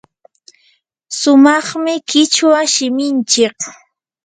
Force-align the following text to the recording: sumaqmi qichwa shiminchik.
sumaqmi 1.19 1.93
qichwa 2.09 2.59
shiminchik. 2.73 3.57